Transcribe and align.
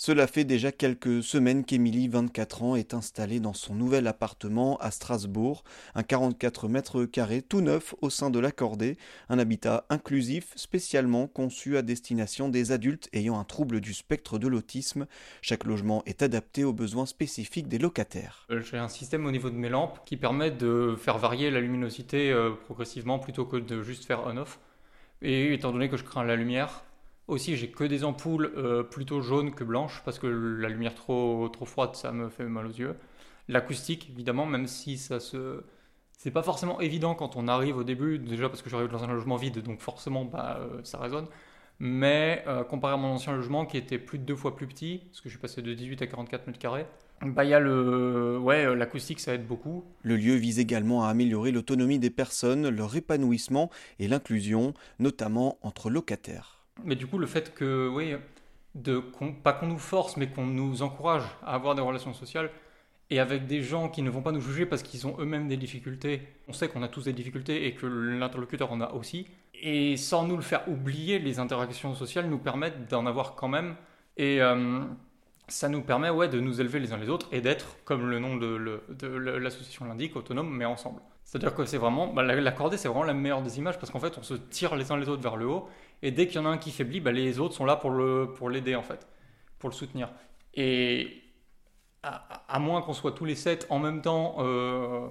Cela 0.00 0.28
fait 0.28 0.44
déjà 0.44 0.70
quelques 0.70 1.24
semaines 1.24 1.64
qu'Émilie, 1.64 2.06
24 2.06 2.62
ans, 2.62 2.76
est 2.76 2.94
installée 2.94 3.40
dans 3.40 3.52
son 3.52 3.74
nouvel 3.74 4.06
appartement 4.06 4.76
à 4.76 4.92
Strasbourg, 4.92 5.64
un 5.96 6.04
44 6.04 6.68
mètres 6.68 7.04
carrés 7.04 7.42
tout 7.42 7.60
neuf 7.60 7.96
au 8.00 8.08
sein 8.08 8.30
de 8.30 8.38
l'accordé, 8.38 8.96
un 9.28 9.40
habitat 9.40 9.86
inclusif 9.90 10.52
spécialement 10.54 11.26
conçu 11.26 11.76
à 11.76 11.82
destination 11.82 12.48
des 12.48 12.70
adultes 12.70 13.08
ayant 13.12 13.40
un 13.40 13.44
trouble 13.44 13.80
du 13.80 13.92
spectre 13.92 14.38
de 14.38 14.46
l'autisme. 14.46 15.08
Chaque 15.42 15.64
logement 15.64 16.04
est 16.06 16.22
adapté 16.22 16.62
aux 16.62 16.72
besoins 16.72 17.06
spécifiques 17.06 17.66
des 17.66 17.78
locataires. 17.78 18.46
Euh, 18.52 18.60
j'ai 18.60 18.78
un 18.78 18.88
système 18.88 19.26
au 19.26 19.32
niveau 19.32 19.50
de 19.50 19.56
mes 19.56 19.68
lampes 19.68 19.98
qui 20.04 20.16
permet 20.16 20.52
de 20.52 20.94
faire 20.96 21.18
varier 21.18 21.50
la 21.50 21.60
luminosité 21.60 22.30
euh, 22.30 22.52
progressivement 22.52 23.18
plutôt 23.18 23.46
que 23.46 23.56
de 23.56 23.82
juste 23.82 24.04
faire 24.04 24.24
on-off. 24.28 24.60
Et 25.22 25.52
étant 25.54 25.72
donné 25.72 25.88
que 25.88 25.96
je 25.96 26.04
crains 26.04 26.22
la 26.22 26.36
lumière, 26.36 26.84
aussi, 27.28 27.56
j'ai 27.56 27.68
que 27.70 27.84
des 27.84 28.04
ampoules 28.04 28.52
euh, 28.56 28.82
plutôt 28.82 29.20
jaunes 29.20 29.54
que 29.54 29.62
blanches 29.62 30.02
parce 30.04 30.18
que 30.18 30.26
la 30.26 30.68
lumière 30.68 30.94
trop, 30.94 31.50
froide, 31.64 31.94
ça 31.94 32.10
me 32.10 32.28
fait 32.30 32.44
mal 32.44 32.66
aux 32.66 32.70
yeux. 32.70 32.96
L'acoustique, 33.48 34.10
évidemment, 34.10 34.46
même 34.46 34.66
si 34.66 34.98
ça 34.98 35.20
se. 35.20 35.62
C'est 36.12 36.32
pas 36.32 36.42
forcément 36.42 36.80
évident 36.80 37.14
quand 37.14 37.36
on 37.36 37.46
arrive 37.46 37.76
au 37.76 37.84
début, 37.84 38.18
déjà 38.18 38.48
parce 38.48 38.62
que 38.62 38.68
j'arrive 38.70 38.88
dans 38.90 39.04
un 39.04 39.06
logement 39.06 39.36
vide, 39.36 39.60
donc 39.60 39.80
forcément 39.80 40.24
bah, 40.24 40.58
euh, 40.60 40.80
ça 40.82 40.98
résonne. 40.98 41.26
Mais 41.78 42.42
euh, 42.48 42.64
comparé 42.64 42.94
à 42.94 42.96
mon 42.96 43.08
ancien 43.08 43.34
logement 43.36 43.64
qui 43.66 43.76
était 43.76 43.98
plus 43.98 44.18
de 44.18 44.24
deux 44.24 44.34
fois 44.34 44.56
plus 44.56 44.66
petit, 44.66 45.02
parce 45.06 45.20
que 45.20 45.28
je 45.28 45.34
suis 45.34 45.40
passé 45.40 45.62
de 45.62 45.72
18 45.72 46.02
à 46.02 46.06
44 46.08 46.48
mètres 46.48 46.58
carrés, 46.58 46.86
bah, 47.22 47.44
y 47.44 47.54
a 47.54 47.60
le, 47.60 48.38
ouais, 48.38 48.74
l'acoustique, 48.74 49.20
ça 49.20 49.34
aide 49.34 49.46
beaucoup. 49.46 49.84
Le 50.02 50.16
lieu 50.16 50.34
vise 50.34 50.58
également 50.58 51.04
à 51.04 51.08
améliorer 51.08 51.52
l'autonomie 51.52 52.00
des 52.00 52.10
personnes, 52.10 52.68
leur 52.68 52.96
épanouissement 52.96 53.70
et 54.00 54.08
l'inclusion, 54.08 54.74
notamment 54.98 55.58
entre 55.62 55.88
locataires. 55.88 56.57
Mais 56.84 56.96
du 56.96 57.06
coup, 57.06 57.18
le 57.18 57.26
fait 57.26 57.54
que, 57.54 57.88
oui, 57.88 58.14
de, 58.74 59.02
pas 59.42 59.52
qu'on 59.52 59.66
nous 59.66 59.78
force, 59.78 60.16
mais 60.16 60.28
qu'on 60.28 60.46
nous 60.46 60.82
encourage 60.82 61.24
à 61.42 61.54
avoir 61.54 61.74
des 61.74 61.82
relations 61.82 62.14
sociales, 62.14 62.50
et 63.10 63.20
avec 63.20 63.46
des 63.46 63.62
gens 63.62 63.88
qui 63.88 64.02
ne 64.02 64.10
vont 64.10 64.20
pas 64.20 64.32
nous 64.32 64.40
juger 64.40 64.66
parce 64.66 64.82
qu'ils 64.82 65.06
ont 65.06 65.16
eux-mêmes 65.18 65.48
des 65.48 65.56
difficultés. 65.56 66.22
On 66.46 66.52
sait 66.52 66.68
qu'on 66.68 66.82
a 66.82 66.88
tous 66.88 67.04
des 67.04 67.12
difficultés 67.12 67.66
et 67.66 67.72
que 67.72 67.86
l'interlocuteur 67.86 68.70
en 68.70 68.80
a 68.80 68.92
aussi. 68.92 69.26
Et 69.54 69.96
sans 69.96 70.26
nous 70.26 70.36
le 70.36 70.42
faire 70.42 70.68
oublier, 70.68 71.18
les 71.18 71.38
interactions 71.38 71.94
sociales 71.94 72.28
nous 72.28 72.38
permettent 72.38 72.88
d'en 72.90 73.06
avoir 73.06 73.34
quand 73.34 73.48
même. 73.48 73.76
Et 74.18 74.42
euh, 74.42 74.82
ça 75.48 75.68
nous 75.68 75.82
permet 75.82 76.10
ouais, 76.10 76.28
de 76.28 76.40
nous 76.40 76.60
élever 76.60 76.78
les 76.78 76.92
uns 76.92 76.98
les 76.98 77.08
autres 77.08 77.26
et 77.32 77.40
d'être, 77.40 77.76
comme 77.84 78.08
le 78.08 78.18
nom 78.18 78.36
de, 78.36 78.80
l'association 79.38 79.86
l'indique, 79.86 80.16
autonome 80.16 80.50
mais 80.50 80.64
ensemble. 80.64 81.00
C'est-à-dire 81.24 81.54
que 81.54 81.64
c'est 81.64 81.78
vraiment, 81.78 82.06
bah, 82.12 82.22
la, 82.22 82.52
c'est 82.76 82.88
vraiment 82.88 83.04
la 83.04 83.14
meilleure 83.14 83.42
des 83.42 83.58
images 83.58 83.78
parce 83.78 83.90
qu'en 83.90 83.98
fait, 83.98 84.16
on 84.18 84.22
se 84.22 84.34
tire 84.34 84.76
les 84.76 84.92
uns 84.92 84.96
les 84.96 85.08
autres 85.08 85.22
vers 85.22 85.36
le 85.36 85.46
haut 85.46 85.68
et 86.02 86.10
dès 86.10 86.26
qu'il 86.26 86.36
y 86.36 86.38
en 86.38 86.46
a 86.46 86.50
un 86.50 86.58
qui 86.58 86.70
faiblit, 86.70 87.00
bah, 87.00 87.12
les 87.12 87.38
autres 87.40 87.54
sont 87.54 87.64
là 87.64 87.76
pour 87.76 87.90
le 87.90 88.32
pour 88.36 88.50
l'aider 88.50 88.76
en 88.76 88.82
fait, 88.82 89.06
pour 89.58 89.68
le 89.68 89.74
soutenir. 89.74 90.10
Et 90.54 91.22
à, 92.02 92.58
moins 92.58 92.82
qu'on 92.82 92.92
soit 92.92 93.12
tous 93.12 93.24
les 93.24 93.34
sept 93.34 93.66
en 93.70 93.78
même 93.78 94.02
temps 94.02 94.36
euh, 94.38 95.08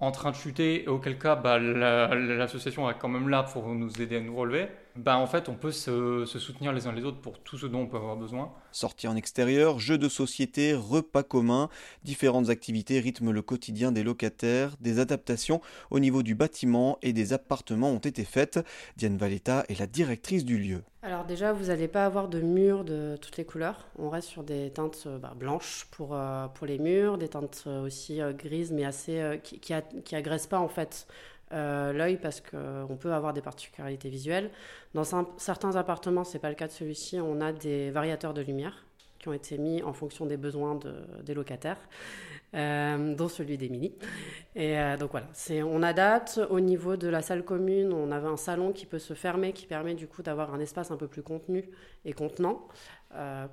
en 0.00 0.10
train 0.12 0.30
de 0.30 0.36
chuter, 0.36 0.86
auquel 0.86 1.18
cas 1.18 1.36
bah, 1.36 1.58
l'association 1.58 2.88
est 2.90 2.98
quand 2.98 3.08
même 3.08 3.28
là 3.28 3.42
pour 3.42 3.68
nous 3.68 4.00
aider 4.00 4.16
à 4.16 4.20
nous 4.20 4.36
relever 4.36 4.68
bah 4.98 5.16
en 5.16 5.26
fait 5.26 5.48
on 5.48 5.54
peut 5.54 5.70
se, 5.70 6.24
soutenir 6.26 6.72
les 6.72 6.86
uns 6.86 6.92
les 6.92 7.04
autres 7.04 7.20
pour 7.20 7.38
tout 7.38 7.56
ce 7.56 7.66
dont 7.66 7.82
on 7.82 7.86
peut 7.86 7.96
avoir 7.96 8.16
besoin. 8.16 8.52
Sorties 8.72 9.06
en 9.06 9.16
extérieur, 9.16 9.78
jeux 9.78 9.96
de 9.96 10.08
société, 10.08 10.74
repas 10.74 11.22
communs, 11.22 11.68
différentes 12.02 12.50
activités 12.50 12.98
rythment 12.98 13.30
le 13.30 13.42
quotidien 13.42 13.92
des 13.92 14.02
locataires, 14.02 14.76
des 14.80 14.98
adaptations 14.98 15.60
au 15.90 16.00
niveau 16.00 16.22
du 16.22 16.34
bâtiment 16.34 16.98
et 17.02 17.12
des 17.12 17.32
appartements 17.32 17.90
ont 17.90 17.98
été 17.98 18.24
faites. 18.24 18.58
Diane 18.96 19.16
Valletta 19.16 19.64
est 19.68 19.78
la 19.78 19.86
directrice 19.86 20.44
du 20.44 20.58
lieu. 20.58 20.82
Alors 21.02 21.24
déjà, 21.24 21.52
vous 21.52 21.66
n'allez 21.66 21.86
pas 21.86 22.04
avoir 22.04 22.26
de 22.26 22.40
murs 22.40 22.84
de 22.84 23.16
toutes 23.20 23.36
les 23.36 23.44
couleurs. 23.44 23.86
On 23.98 24.10
reste 24.10 24.28
sur 24.28 24.42
des 24.42 24.70
teintes 24.70 25.04
euh, 25.06 25.18
bah, 25.18 25.32
blanches 25.36 25.86
pour, 25.92 26.10
euh, 26.12 26.48
pour 26.48 26.66
les 26.66 26.78
murs, 26.78 27.18
des 27.18 27.28
teintes 27.28 27.64
euh, 27.68 27.86
aussi 27.86 28.20
grises 28.36 28.72
mais 28.72 28.84
assez 28.84 29.40
qui, 29.44 29.60
qui, 29.60 29.74
qui 30.04 30.16
agressent 30.16 30.48
pas 30.48 30.58
en 30.58 30.68
fait 30.68 31.06
euh, 31.52 31.92
l'œil 31.92 32.18
parce 32.18 32.40
qu'on 32.40 32.96
peut 32.98 33.12
avoir 33.12 33.32
des 33.32 33.40
particularités 33.40 34.10
visuelles. 34.10 34.50
Dans 34.94 35.04
certains 35.38 35.76
appartements, 35.76 36.24
ce 36.24 36.34
n'est 36.34 36.40
pas 36.40 36.50
le 36.50 36.54
cas 36.54 36.66
de 36.66 36.72
celui-ci, 36.72 37.20
on 37.20 37.40
a 37.40 37.52
des 37.52 37.90
variateurs 37.90 38.34
de 38.34 38.42
lumière 38.42 38.84
qui 39.18 39.28
ont 39.28 39.32
été 39.32 39.58
mis 39.58 39.82
en 39.82 39.92
fonction 39.92 40.26
des 40.26 40.36
besoins 40.36 40.78
des 41.24 41.34
locataires, 41.34 41.80
euh, 42.54 43.14
dont 43.16 43.28
celui 43.28 43.58
d'Emilie. 43.58 43.94
Et 44.54 44.78
euh, 44.78 44.96
donc 44.96 45.10
voilà, 45.10 45.26
on 45.66 45.82
adapte. 45.82 46.40
Au 46.50 46.60
niveau 46.60 46.96
de 46.96 47.08
la 47.08 47.20
salle 47.20 47.44
commune, 47.44 47.92
on 47.92 48.12
avait 48.12 48.28
un 48.28 48.36
salon 48.36 48.72
qui 48.72 48.86
peut 48.86 49.00
se 49.00 49.14
fermer, 49.14 49.52
qui 49.52 49.66
permet 49.66 49.94
du 49.94 50.06
coup 50.06 50.22
d'avoir 50.22 50.54
un 50.54 50.60
espace 50.60 50.92
un 50.92 50.96
peu 50.96 51.08
plus 51.08 51.22
contenu 51.22 51.68
et 52.04 52.12
contenant 52.12 52.68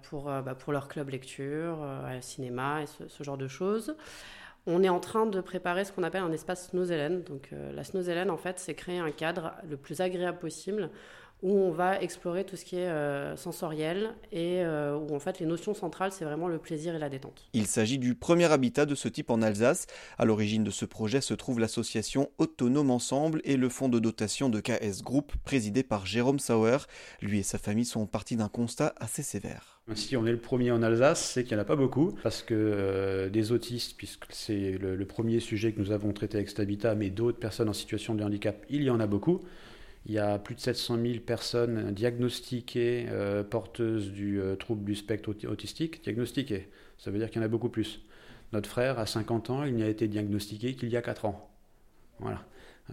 pour, 0.04 0.26
bah, 0.26 0.54
pour 0.54 0.74
leur 0.74 0.88
club 0.88 1.10
lecture, 1.10 1.78
cinéma 2.22 2.84
et 2.84 2.86
ce 3.08 3.24
genre 3.24 3.38
de 3.38 3.48
choses. 3.48 3.96
On 4.68 4.82
est 4.84 4.90
en 4.90 5.00
train 5.00 5.26
de 5.28 5.42
préparer 5.42 5.86
ce 5.86 5.92
qu'on 5.92 6.04
appelle 6.04 6.24
un 6.24 6.32
espace 6.32 6.70
Snozellen. 6.70 7.24
Donc, 7.24 7.50
euh, 7.54 7.72
la 7.74 7.84
Snozellen, 7.84 8.32
en 8.32 8.38
fait, 8.38 8.58
c'est 8.58 8.74
créer 8.74 8.98
un 8.98 9.12
cadre 9.12 9.54
le 9.70 9.78
plus 9.78 10.02
agréable 10.02 10.40
possible 10.40 10.90
où 11.46 11.60
on 11.60 11.70
va 11.70 12.02
explorer 12.02 12.44
tout 12.44 12.56
ce 12.56 12.66
qui 12.66 12.76
est 12.78 12.88
euh, 12.88 13.38
sensoriel 13.38 14.16
et 14.32 14.64
euh, 14.64 14.98
où 14.98 15.16
en 15.16 15.20
fait 15.20 15.40
les 15.40 15.46
notions 15.46 15.76
centrales 15.76 16.12
c'est 16.12 16.26
vraiment 16.26 16.48
le 16.48 16.58
plaisir 16.58 16.96
et 16.96 17.00
la 17.00 17.08
détente. 17.08 17.44
Il 17.54 17.68
s'agit 17.68 18.00
du 18.00 18.16
premier 18.16 18.52
habitat 18.52 18.88
de 18.88 18.96
ce 18.96 19.08
type 19.08 19.30
en 19.30 19.44
Alsace. 19.44 19.86
À 20.18 20.26
l'origine 20.26 20.64
de 20.64 20.72
ce 20.72 20.86
projet 20.86 21.22
se 21.22 21.36
trouve 21.36 21.60
l'association 21.60 22.32
Autonome 22.40 22.90
Ensemble 22.90 23.42
et 23.44 23.58
le 23.58 23.70
fonds 23.70 23.90
de 23.90 24.00
dotation 24.00 24.50
de 24.50 24.60
KS 24.60 25.04
Group 25.04 25.34
présidé 25.44 25.84
par 25.84 26.08
Jérôme 26.08 26.40
Sauer. 26.40 26.78
Lui 27.22 27.38
et 27.38 27.44
sa 27.44 27.60
famille 27.60 27.86
sont 27.86 28.08
partis 28.08 28.38
d'un 28.38 28.50
constat 28.50 28.96
assez 28.98 29.22
sévère. 29.22 29.84
Si 29.94 30.18
on 30.18 30.26
est 30.26 30.32
le 30.32 30.40
premier 30.40 30.72
en 30.72 30.82
Alsace, 30.82 31.30
c'est 31.32 31.44
qu'il 31.44 31.56
n'y 31.56 31.60
en 31.60 31.62
a 31.62 31.68
pas 31.68 31.76
beaucoup, 31.76 32.12
parce 32.24 32.42
que 32.42 32.56
euh, 32.56 33.30
des 33.30 33.52
autistes, 33.52 33.96
puisque 33.98 34.26
c'est 34.32 34.80
le, 34.80 34.96
le, 34.96 35.06
premier 35.06 35.40
sujet 35.40 35.74
que 35.74 35.80
nous 35.80 35.92
avons 35.92 36.12
traité 36.12 36.38
avec 36.38 36.50
cet 36.50 36.60
habitat, 36.60 36.96
mais 36.96 37.12
d'autres 37.12 37.38
personnes 37.38 37.70
en 37.70 37.74
situation 37.74 38.16
de 38.16 38.24
handicap, 38.24 38.66
il 38.68 38.82
y 38.82 38.90
en 38.90 39.00
a 39.00 39.06
beaucoup. 39.06 39.42
Il 40.06 40.14
y 40.14 40.20
a 40.20 40.38
plus 40.38 40.54
de 40.54 40.60
700 40.60 41.00
000 41.02 41.20
personnes 41.26 41.92
diagnostiquées 41.92 43.08
euh, 43.10 43.44
porteuses 43.44 44.12
du 44.12 44.40
euh, 44.40 44.56
trouble 44.56 44.84
du 44.84 44.96
spectre 44.96 45.34
autistique. 45.48 46.04
Diagnostiquées, 46.04 46.70
ça 47.00 47.10
veut 47.10 47.18
dire 47.18 47.30
qu'il 47.30 47.42
y 47.42 47.44
en 47.44 47.46
a 47.46 47.50
beaucoup 47.50 47.70
plus. 47.70 48.02
Notre 48.54 48.70
frère, 48.70 49.00
à 49.00 49.08
50 49.08 49.50
ans, 49.50 49.64
il 49.64 49.74
n'y 49.74 49.82
a 49.82 49.88
été 49.88 50.08
diagnostiqué 50.08 50.76
qu'il 50.76 50.90
y 50.90 50.98
a 50.98 51.02
4 51.02 51.26
ans. 51.26 51.50
Voilà. 52.20 52.44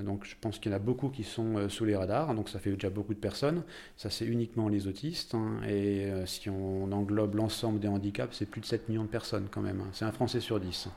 Donc 0.01 0.25
je 0.25 0.35
pense 0.41 0.59
qu'il 0.59 0.73
y 0.73 0.75
en 0.75 0.77
a 0.77 0.81
beaucoup 0.81 1.11
qui 1.11 1.23
sont 1.23 1.59
euh, 1.59 1.69
sous 1.69 1.85
les 1.85 1.95
radars, 1.95 2.35
donc 2.35 2.49
ça 2.49 2.59
fait 2.59 2.71
déjà 2.71 2.89
beaucoup 2.89 3.13
de 3.13 3.19
personnes. 3.21 3.63
Ça 3.99 4.09
c'est 4.09 4.25
uniquement 4.25 4.71
les 4.71 4.87
autistes, 4.87 5.35
hein. 5.35 5.61
et 5.69 6.11
si 6.25 6.49
on 6.49 6.91
englobe 6.93 7.35
l'ensemble 7.35 7.79
des 7.79 7.89
handicaps, 7.89 8.35
c'est 8.35 8.47
plus 8.47 8.63
de 8.63 8.67
7 8.67 8.89
millions 8.89 9.05
de 9.05 9.11
personnes 9.11 9.49
quand 9.51 9.61
même. 9.61 9.83
Hein. 9.83 9.91
C'est 9.93 10.07
un 10.07 10.13
Français 10.13 10.41
sur 10.41 10.59
10. 10.59 10.89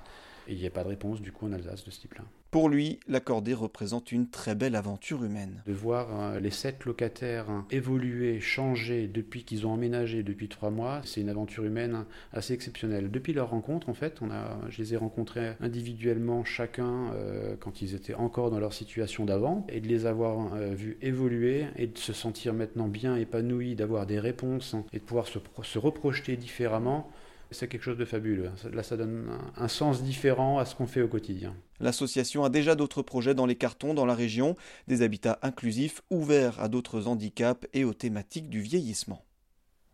Et 0.47 0.53
il 0.53 0.59
n'y 0.59 0.67
a 0.67 0.69
pas 0.69 0.83
de 0.83 0.89
réponse 0.89 1.19
du 1.19 1.33
coup 1.33 1.45
en 1.45 1.51
Alsace 1.51 1.83
de 1.83 1.91
ce 1.91 1.99
type-là. 1.99 2.23
Pour 2.55 2.69
lui, 2.69 3.01
l'accordé 3.09 3.53
représente 3.53 4.13
une 4.13 4.29
très 4.29 4.55
belle 4.55 4.77
aventure 4.77 5.25
humaine. 5.25 5.61
De 5.67 5.73
voir 5.73 6.07
euh, 6.17 6.39
les 6.39 6.51
sept 6.51 6.85
locataires 6.85 7.49
hein, 7.49 7.65
évoluer, 7.69 8.39
changer 8.39 9.07
depuis 9.07 9.43
qu'ils 9.43 9.67
ont 9.67 9.73
emménagé 9.73 10.23
depuis 10.23 10.47
trois 10.47 10.69
mois, 10.69 11.01
c'est 11.03 11.19
une 11.19 11.27
aventure 11.27 11.65
humaine 11.65 12.05
assez 12.31 12.53
exceptionnelle. 12.53 13.11
Depuis 13.11 13.33
leur 13.33 13.49
rencontre, 13.49 13.89
en 13.89 13.93
fait, 13.93 14.19
on 14.21 14.31
a, 14.31 14.57
je 14.69 14.77
les 14.81 14.93
ai 14.93 14.95
rencontrés 14.95 15.57
individuellement 15.59 16.45
chacun 16.45 17.11
euh, 17.15 17.57
quand 17.59 17.81
ils 17.81 17.93
étaient 17.93 18.13
encore 18.13 18.51
dans 18.51 18.59
leur 18.61 18.71
situation 18.71 19.25
d'avant, 19.25 19.67
et 19.67 19.81
de 19.81 19.89
les 19.89 20.05
avoir 20.05 20.53
euh, 20.53 20.73
vus 20.73 20.97
évoluer 21.01 21.65
et 21.75 21.87
de 21.87 21.97
se 21.97 22.13
sentir 22.13 22.53
maintenant 22.53 22.87
bien 22.87 23.17
épanouis, 23.17 23.75
d'avoir 23.75 24.05
des 24.05 24.17
réponses 24.17 24.75
hein, 24.75 24.85
et 24.93 24.99
de 24.99 25.03
pouvoir 25.03 25.27
se 25.27 25.77
reprojeter 25.77 26.37
différemment 26.37 27.11
c'est 27.55 27.67
quelque 27.67 27.83
chose 27.83 27.97
de 27.97 28.05
fabuleux. 28.05 28.51
Là, 28.71 28.83
ça 28.83 28.97
donne 28.97 29.29
un 29.55 29.67
sens 29.67 30.03
différent 30.03 30.59
à 30.59 30.65
ce 30.65 30.75
qu'on 30.75 30.87
fait 30.87 31.01
au 31.01 31.07
quotidien. 31.07 31.55
L'association 31.79 32.43
a 32.43 32.49
déjà 32.49 32.75
d'autres 32.75 33.01
projets 33.01 33.33
dans 33.33 33.45
les 33.45 33.55
cartons 33.55 33.93
dans 33.93 34.05
la 34.05 34.15
région, 34.15 34.55
des 34.87 35.01
habitats 35.01 35.39
inclusifs 35.41 36.01
ouverts 36.09 36.61
à 36.61 36.67
d'autres 36.67 37.07
handicaps 37.07 37.67
et 37.73 37.83
aux 37.83 37.93
thématiques 37.93 38.49
du 38.49 38.61
vieillissement. 38.61 39.25